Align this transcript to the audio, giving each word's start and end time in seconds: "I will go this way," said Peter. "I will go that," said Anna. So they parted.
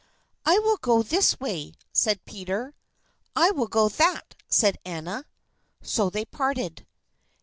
"I 0.47 0.57
will 0.57 0.77
go 0.77 1.03
this 1.03 1.39
way," 1.39 1.75
said 1.93 2.25
Peter. 2.25 2.73
"I 3.35 3.51
will 3.51 3.67
go 3.67 3.87
that," 3.87 4.33
said 4.49 4.79
Anna. 4.83 5.27
So 5.83 6.09
they 6.09 6.25
parted. 6.25 6.87